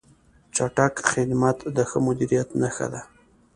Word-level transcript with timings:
چټک 0.55 0.93
خدمت 1.11 1.57
د 1.75 1.77
ښه 1.89 1.97
مدیریت 2.07 2.49
نښه 2.61 2.87
ده. 2.93 3.01